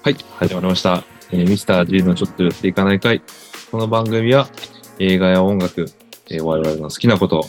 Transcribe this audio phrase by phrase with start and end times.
[0.00, 1.02] はい、始まりました。
[1.32, 3.20] えーミスター G のちょっと寄っていかない会。
[3.72, 4.48] この番組は
[5.00, 5.86] 映画や音楽、
[6.30, 7.44] えー我々の好きなこと、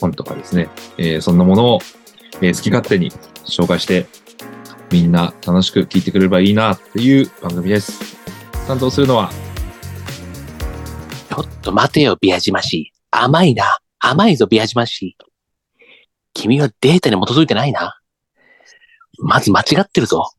[0.00, 0.68] 本とかですね、
[0.98, 1.78] えーそんなものを、
[2.42, 3.10] えー好き勝手に
[3.46, 4.06] 紹介して、
[4.90, 8.18] みんな楽しく聞いてくれればいいなっていう番組です。
[8.66, 9.30] 担当するのは、
[11.30, 12.92] ちょっと待てよ、ビアジマシ。
[13.10, 13.78] 甘いな。
[13.98, 15.16] 甘いぞ、ビアジマシ。
[16.34, 17.98] 君はデータに基づいてないな。
[19.18, 20.30] まず間違ってるぞ。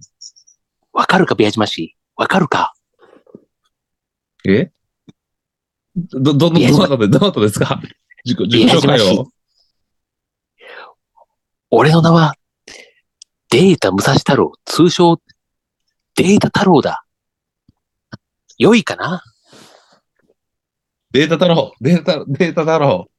[0.94, 2.22] わかるか、ビアジマシー。
[2.22, 2.74] わかるか
[4.48, 4.72] え？
[5.96, 6.98] ど、ど、ど、どなた？
[6.98, 7.82] で、どなたですか？
[8.26, 9.28] 自己、自己紹介を。
[11.72, 12.36] 俺の名は、
[13.50, 15.22] データ武蔵太郎、通称、
[16.16, 17.06] データ太郎だ。
[18.58, 19.24] 良いかな？
[21.12, 23.10] データ太郎、データ、データ太郎。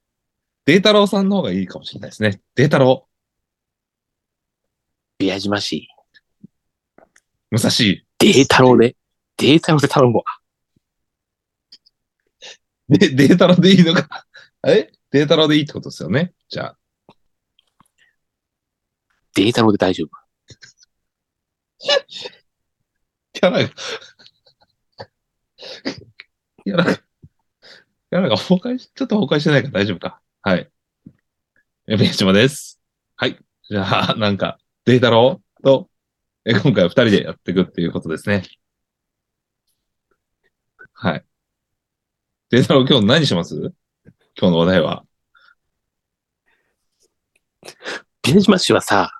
[0.66, 2.40] データ郎さんの方がいいかもしれないですね。
[2.56, 3.06] データ郎、
[5.16, 5.88] ビアジマシ
[7.52, 7.70] 武蔵。
[7.70, 8.02] ー。
[8.18, 8.96] データ郎で、
[9.36, 10.24] データ郎で頼むわ。
[12.88, 14.26] で、データロでいいのか。
[14.66, 14.90] え？
[15.12, 16.34] データロでいいってことですよね？
[16.48, 16.78] じゃあ。
[19.34, 20.10] データ郎で大丈夫。
[23.32, 23.68] キャラが、
[26.64, 30.20] キャラが、キャラが崩壊し、ちょっと崩壊してないから大丈夫か。
[30.46, 30.70] はい。
[31.88, 32.80] え、宮島です。
[33.16, 33.36] はい。
[33.68, 35.90] じゃあ、 なんか、データロと、
[36.44, 38.44] え、今回は二人でやっていくっていうことですね。
[40.92, 41.26] はい。
[42.50, 43.56] データロ今日何します？
[43.56, 43.72] 今
[44.36, 45.04] 日の話題は。
[48.22, 49.10] ビアジマシーはさ、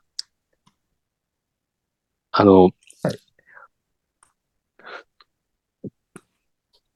[2.31, 2.71] あの、
[3.03, 3.19] はい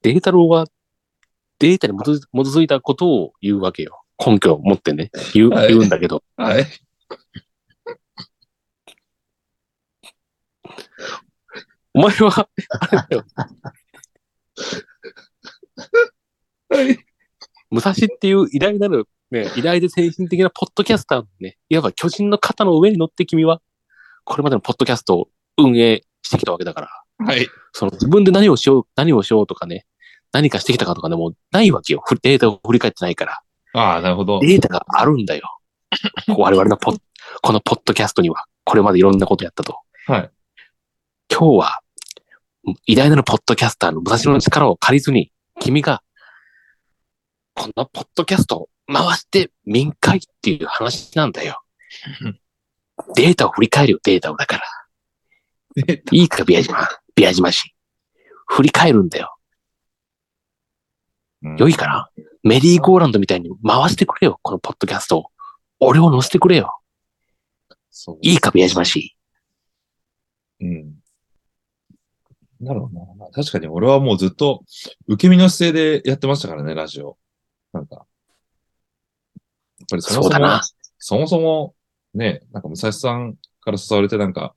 [0.02, 0.66] データローは
[1.58, 2.02] データに基
[2.46, 3.99] づいたことを言うわけよ。
[4.24, 5.10] 根拠を持ってね。
[5.32, 6.22] 言う、はい言うんだけど。
[6.36, 6.66] はい。
[11.94, 12.48] お前は、
[12.80, 13.24] あれだよ。
[16.68, 16.98] はい。
[17.70, 23.60] 武蔵っていう偉大なる、ね、偉大で先進的なポッドキャスターのね、いわば巨人の肩の上に乗って君は、
[24.24, 27.26] これまでのポッドキャストを運営してきたわけだから。
[27.26, 27.48] はい。
[27.72, 29.86] その自分で何をしよう、何をしようとかね、
[30.32, 32.02] 何かしてきたかとかでもないわけよ。
[32.06, 33.42] ふデータを振り返ってないから。
[33.72, 34.40] ああ、なるほど。
[34.40, 35.58] データがあるんだよ。
[36.28, 37.00] 我々のポッ、
[37.42, 39.78] このポッドキャストには、これまでいろんなことやったと。
[40.06, 40.30] はい。
[41.30, 41.80] 今日は、
[42.86, 46.02] 偉大なるポッドキャスターの武蔵の力を借りずに、君が、
[47.54, 51.62] このポッドキャストを回して民会っていう話なんだよ。
[53.14, 54.64] データを振り返るよ、データをだから。
[56.12, 56.76] いいか、ビア島、
[57.14, 57.74] ビア島市。
[58.46, 59.36] 振り返るんだよ。
[61.42, 62.10] 良いかな？
[62.42, 65.24] メリーゴーランドみたいに回してくれよ、このポッドキャストを。
[65.78, 66.78] 俺を乗せてくれよ。
[67.90, 69.16] そういいか、ビア島市。
[70.60, 70.94] うん。
[72.60, 73.30] なるほどな。
[73.30, 74.62] 確かに俺はもうずっと
[75.06, 77.16] 受け身の姿勢でやってましたからね、ラジオ。
[77.72, 77.96] なんか。
[77.96, 78.04] やっ
[79.88, 80.62] ぱりそもそうもそだな、
[80.98, 81.74] そもそも、
[82.12, 84.54] ね、なんか武蔵さんから誘われてなんか、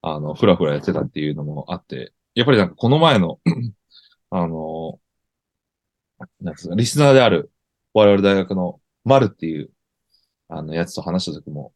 [0.00, 3.38] あの、ふらふらやってたっていうのもあって、やっぱりなんかこの前の、
[4.30, 4.98] あの、
[6.40, 7.50] なんつうか、リスナーである
[7.92, 9.70] 我々大学の丸っていう、
[10.48, 11.72] あの、やつと話した時も、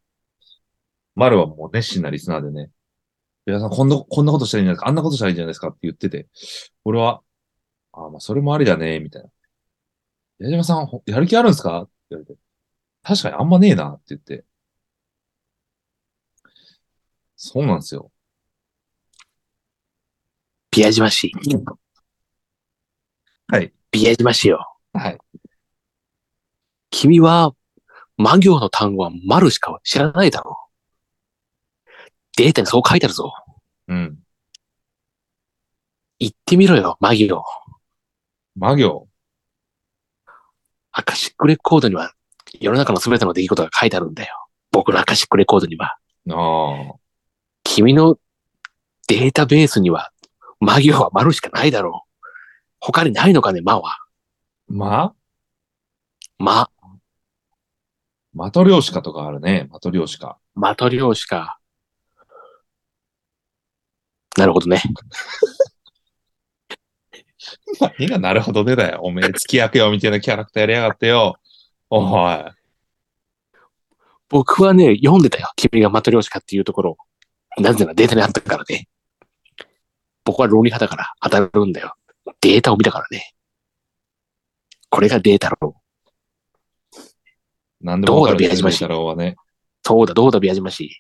[1.15, 2.71] 丸はもう熱心なリスナーでね、
[3.47, 6.29] 皆さん、こんな、こんなことしたらいいんじゃないですかあんなことしたらいいんじゃないですかって言ってて、
[6.85, 7.23] 俺は、
[7.93, 9.29] あまあ、それもありだね、みたいな。
[10.39, 11.83] 矢島さん、ほやる気あるんですか？
[11.83, 12.41] って言われて、
[13.03, 14.45] 確かにあんまねえな、って言って。
[17.37, 18.11] そうなんですよ。
[20.71, 21.33] ビア島市。
[23.49, 23.73] はい。
[23.91, 24.75] ビア島市よ。
[24.93, 25.19] はい。
[26.91, 27.55] 君は、
[28.17, 30.69] 魔行の単語は丸しか知らないだろ
[31.87, 31.89] う。
[32.37, 33.33] データにそう書いてあるぞ。
[33.89, 34.19] うん。
[36.19, 37.43] 言ってみろよ、魔行。
[38.57, 39.09] 魔行？
[40.93, 42.13] アカシックレコードには、
[42.61, 44.35] 世の中の全ての出来事が書いてあるんだよ。
[44.71, 45.97] 僕のアカシックレコードには。
[46.31, 46.95] ああ。
[47.65, 48.19] 君の
[49.09, 50.13] データベースには、
[50.59, 52.10] 魔行は丸しかないだろう。
[52.81, 53.99] 他にないのかね、魔は。
[54.69, 55.15] ま、
[56.39, 56.71] 魔、
[58.33, 59.69] マトリョーシカとかあるね。
[59.71, 60.39] マトリョーシカ。
[60.55, 61.59] マトリョーシカ。
[64.39, 64.83] なるほどね。
[67.81, 69.01] 何がなるほどねだよ。
[69.03, 71.37] おめえ、付き合くよ、みたいなキャラクターやりやがってよ。
[71.91, 72.45] おい。
[74.29, 75.51] 僕はね、読んでたよ。
[75.57, 76.97] 君がマトリョーシカっていうところを。
[77.61, 78.89] なぜならデータにあったからね。
[80.25, 81.95] 僕は論理派だから当たるんだよ。
[82.41, 83.35] データを見たからね。
[84.89, 85.75] これがデータの。
[87.81, 89.37] なんでもわかるんですよ、どうだ宮島氏太郎はね。
[89.83, 90.85] そうだ、どうだ、宮島氏。
[90.85, 90.91] うん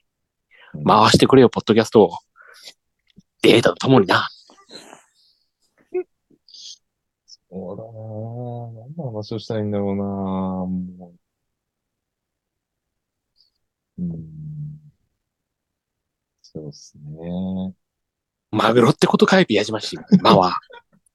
[0.84, 2.12] 回してくれよ、ポッドキャストを。
[3.42, 4.28] データとともにな。
[7.50, 7.94] そうだなぁ。
[8.88, 10.06] 何の話をしたいんだろうなぁ。
[10.06, 11.12] も
[13.98, 14.02] う。
[14.02, 14.30] うん。
[16.42, 17.74] そうですね。
[18.52, 19.96] マグロってことかい、宮島氏。
[20.22, 20.60] まあは。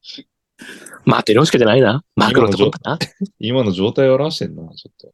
[1.05, 2.03] まあ、テロしかじゃないな。
[2.15, 2.99] マグロってことかな。
[3.39, 5.13] 今の状態を表してんな、ちょっと。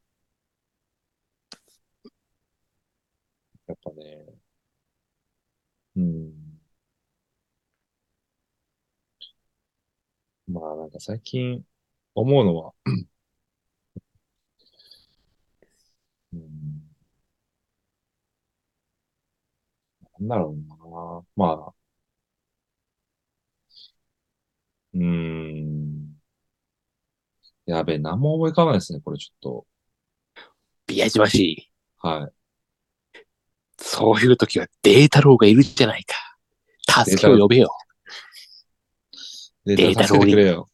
[3.67, 4.41] やっぱね。
[5.95, 6.33] うん。
[10.47, 11.63] まあなんか最近
[12.15, 12.73] 思うのは、
[16.33, 16.81] うん。
[20.19, 21.45] なんだろうな。
[21.55, 21.73] まあ。
[24.93, 26.21] うーん。
[27.71, 29.63] やべえ、何も思い浮かばないですね、これちょっ
[30.87, 31.69] 宮島氏。
[32.01, 32.07] と。
[32.07, 32.31] はい。
[33.77, 36.15] そういう時はデータローがいるじゃないか。
[37.05, 37.73] 助けを呼べよ。
[39.65, 40.69] デデータ助けてくれよ。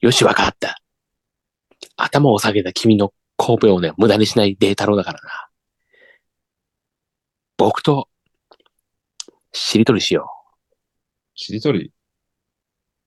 [0.00, 0.80] よし、わかった。
[1.96, 5.48] 頭を下げた君の神戸をね、無駄にしないデータローだからな。
[7.58, 8.08] 僕と、
[9.52, 10.58] しりとりしよう。
[11.34, 11.92] しりとり？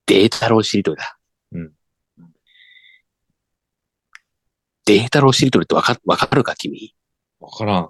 [0.06, 1.18] データローしりとりだ。
[1.54, 1.72] うん。
[4.86, 6.94] データローしりとりってわか、わかるか、君？
[7.40, 7.88] わからん。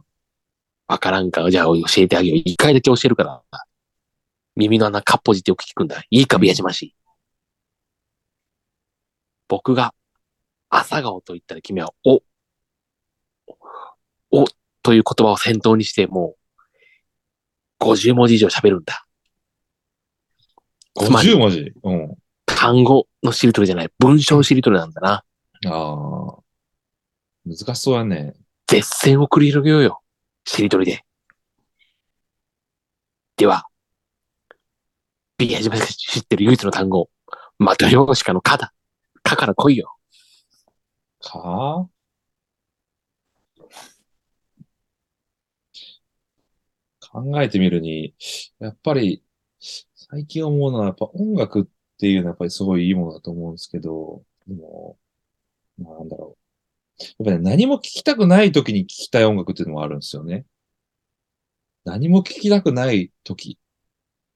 [0.87, 1.51] わからんか。
[1.51, 2.39] じゃあ教えてあげよう。
[2.45, 3.43] 一回だけ教えるから。
[4.55, 6.01] 耳の穴かっぽじってよく聞くんだ。
[6.11, 6.95] いいか、宮島氏。
[9.49, 9.93] 僕が
[10.69, 12.23] 朝顔と言ったら君は、お、
[14.31, 14.45] お
[14.83, 16.37] という言葉を先頭にして、も
[17.81, 19.05] う、50文字以上喋るんだ。
[20.97, 21.73] つまり50文字？
[21.83, 22.17] うん。
[22.65, 25.23] 単語のしりとりじゃない、文章しりとりなんだな。
[25.67, 26.39] ああ。
[27.45, 28.33] 難しそうやね。
[28.67, 30.01] 絶戦を繰り広げようよ。
[30.47, 31.05] しりとりで。
[33.37, 33.67] では、
[35.37, 37.11] ビアジマが知ってる唯一の単語、
[37.59, 38.73] マトリョーシカのカだ。
[39.23, 39.95] カから来いよ。
[41.21, 41.87] か？
[47.13, 48.15] 考えてみるに、
[48.59, 49.23] やっぱり、
[49.61, 54.99] 最近思うのは、やっぱ音楽っっていうのはやっぱりすごいいいものだと思うんですけど、でも、
[55.79, 56.37] なんだろ
[56.99, 57.02] う。
[57.02, 60.44] やっぱり、ね、何も聞きたくない時に聞きたい音楽っていうのもあるんですよね。
[61.85, 63.58] 何も聞きたくない時。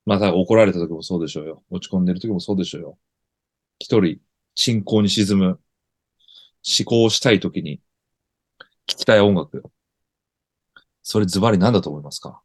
[0.06, 1.62] まあ、怒られた時もそうでしょうよ。
[1.70, 2.99] 落ち込んでる時もそうでしょうよ。
[3.78, 4.19] 一人、
[4.55, 7.81] 信仰に沈む、思考したい時に
[8.87, 9.70] 聞きたい音楽よ。
[11.02, 12.43] それズバリ何だと思いますか？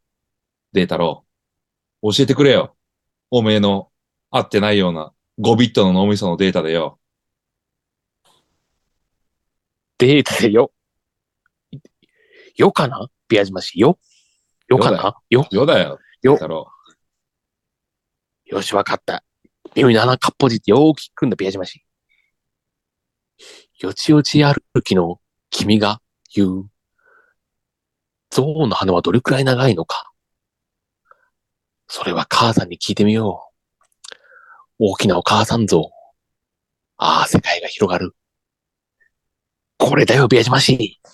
[0.72, 2.16] データロー。
[2.16, 2.76] 教えてくれよ。
[3.30, 3.90] おめえの
[4.36, 6.98] 合ってないような5ビットの脳みそのデータでよ。
[9.98, 10.72] データでよ。
[12.56, 13.08] よかな？
[13.28, 13.78] ビアジマ氏。
[13.78, 13.96] よ
[14.66, 15.16] よかな？
[15.30, 16.00] よよだよ。
[16.20, 16.68] デよータロ
[18.46, 19.22] よし、わかった。
[19.76, 21.84] 耳の穴かっぽじってよーく聞くんだ、ビアジマ氏。
[23.78, 25.20] よちよち歩きの
[25.50, 26.00] 君が
[26.34, 26.70] 言う、
[28.30, 30.10] ゾウの鼻はどれくらい長いのか。
[31.86, 33.53] それは母さんに聞いてみよう。
[34.78, 35.90] 大きなお母さん像。
[36.96, 38.14] ああ、世界が広がる。
[39.78, 41.00] これだよ、ビアジマ氏。
[41.06, 41.08] ー。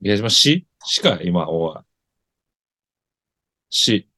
[0.00, 1.80] 宮島ししか今、おい。
[3.70, 4.08] し。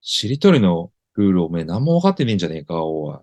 [0.00, 3.18] しりとりのルールをおめえ何も分かってねえんじゃねえか、おい。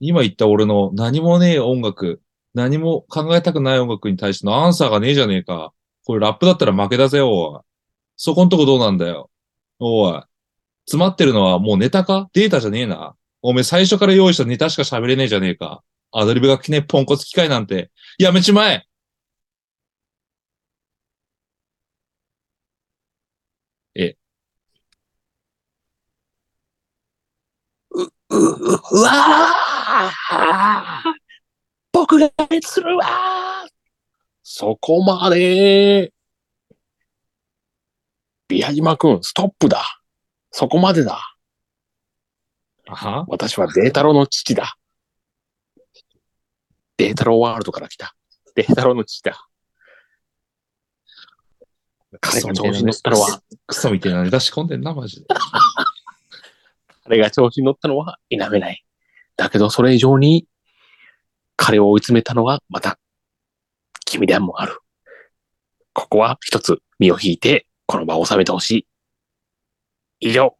[0.00, 2.22] 今言った俺の何もねえ音楽、
[2.54, 5.72] 何も考えたくない音楽に対してのアンサーがねえじゃねえか。
[6.08, 7.60] これラップだったら負けだぜ、おい。
[8.16, 9.30] そこんとこどうなんだよ。
[9.78, 10.22] おい。
[10.86, 12.30] 詰まってるのはもうネタか？
[12.32, 13.14] データじゃねえな。
[13.42, 15.82] おめえ最初から用意したネタしか喋れねえじゃねえか。
[16.10, 18.86] アドリブがきねポンコツ機械なんて、やめちまえ
[23.94, 24.16] え
[27.90, 31.12] う、ううわー
[31.92, 32.30] 僕が
[32.62, 33.47] するわー
[34.50, 36.10] そこまで
[38.48, 39.84] ビア島くん、ストップだ。
[40.50, 41.20] そこまでだ。
[42.86, 43.26] あは？
[43.28, 44.78] 私はデータロの父だ。
[46.96, 48.14] データロワールドから来た。
[48.54, 49.46] データロの父だ。
[52.18, 55.26] 彼が調子に乗ったのは、クソみたいなネタ仕込んでんな、マジで。
[57.04, 58.82] 彼が調子に乗ったのは否めない。
[59.36, 60.46] だけどそれ以上に
[61.54, 62.98] 彼を追い詰めたのはまた
[64.10, 64.80] 君でもある。
[65.92, 68.86] ここは一つ身を引いて、この場を収めてほしい。
[70.20, 70.56] 以上。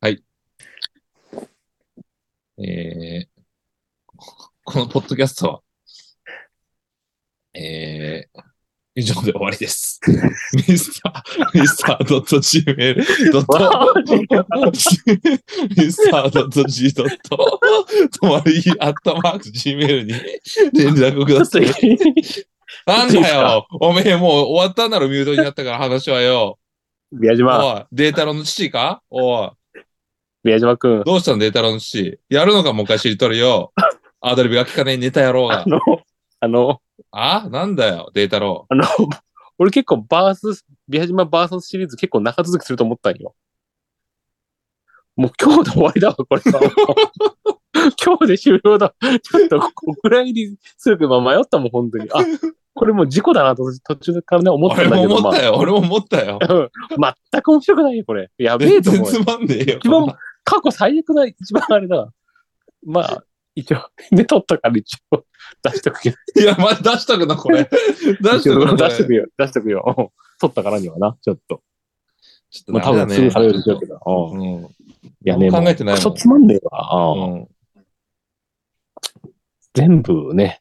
[0.00, 0.22] はい。
[2.58, 3.42] えー、
[4.64, 5.60] このポッドキャストは、
[8.94, 10.00] 以上で終わりです。
[10.68, 12.96] ミスター、ミスター .gmail.
[15.76, 16.94] ミスター .g.
[16.94, 17.06] と
[18.22, 20.12] まりアットマーク gmail に
[20.74, 21.64] 連絡ください。
[22.86, 26.58] なんだよおめえもう終わったんだろ、ミュートになったから話はよ。
[27.10, 29.02] 宮島、おい、データロの父か？
[29.10, 29.50] おい、
[30.44, 31.02] 宮島くん。
[31.04, 32.18] どうしたのデータロの父？
[32.28, 33.72] やるのかもう一回知りとるよ。
[34.20, 35.64] アドリブが効かねえネタやろうがあ。
[35.66, 35.80] の、
[36.40, 36.80] あの、
[37.10, 38.84] あなんだよ、データロあの、
[39.58, 43.34] 俺結構バース、宮島バースシリーズ結構長続きすると思ったんよ。
[45.16, 46.60] もう今日で終わりだわ、これは。
[48.02, 48.94] 今日で終了だ。
[49.00, 52.08] ちょっとここぐらいにするか迷ったもん、本当に。
[52.12, 52.20] あ、
[52.74, 56.38] これもう事故だなと途中からね思った俺もんだけど、思ったよ、俺も思ったよ。
[56.96, 58.30] まあ、全く面白くないよ、これ。
[58.38, 59.10] やべえ全と思うよ。
[59.12, 59.78] 然つまんねえよ。
[59.78, 60.06] 一番
[60.44, 62.12] 過去最悪な一番あれだ。
[62.84, 65.24] まあ、一応、 ね、撮ったから一応
[65.62, 66.16] 出しとくけど。
[66.40, 67.68] いや、ま出しとくの、これ。
[67.68, 68.88] 出しとくの、これ。
[68.88, 69.26] 出しとくよ。
[69.36, 70.12] 出しとくよ。
[70.40, 71.62] 撮ったからにはな、ちょっと。
[72.50, 74.00] ちょっとまあ多分すぐされるでしょうけど。
[74.06, 74.64] うんうん。
[74.64, 74.68] い
[75.24, 77.14] やね、考えてないもんつまんねえわ。
[77.14, 77.48] うんうん。
[79.74, 80.60] 全部ね、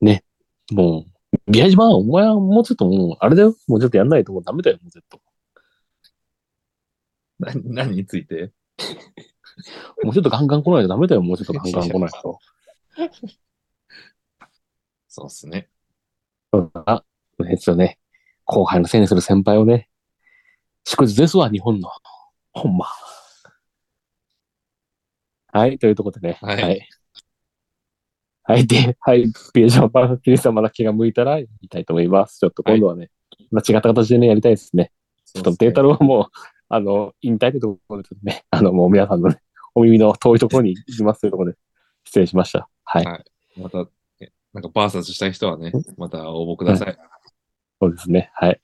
[0.00, 0.24] ね、
[0.72, 3.56] もう、宮島、お前はもうちょっともう、あれだよ。
[3.66, 5.20] もうちょっとやんないともうダメだよ、もうちょっと。
[7.40, 8.52] な何について？
[10.02, 12.38] もうちょっとガンガン来ないとダメだよ、もうちょっとガンガン来ないと。
[15.08, 15.68] そうっすね。
[16.52, 17.04] そうだな。
[17.38, 17.98] ですよね。
[18.44, 19.88] 後輩のせいにする先輩をね、
[20.84, 21.90] 祝日ですわ、日本の。
[22.52, 22.86] ほんま。
[25.52, 26.38] はい、というところでね。
[26.40, 26.88] はいはい。
[28.46, 32.38] はい、で、はい、ピエジョンパーティーさんまだ気が向いたら言いたいと思います。
[32.38, 33.10] ちょっと今度はね、
[33.50, 34.92] まあ違った形でね、やりたいですね。
[35.24, 39.40] ちょっとデータロはもう、あの、引退ってところでね、 あの、もう皆さんのね、
[39.74, 41.58] お耳の遠いところに行きますというところで、
[42.04, 42.68] 失礼しました。
[42.84, 43.04] はい。
[43.04, 43.24] はい、
[43.60, 43.78] また、
[44.52, 46.88] なんかバーサスしたい人はね、また応募ください。
[46.88, 46.98] はい、
[47.80, 48.30] そうですね。
[48.34, 48.60] はい。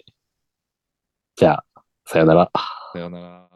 [1.37, 1.65] じゃあ、
[2.07, 2.51] さよなら。
[2.93, 3.51] さよなら。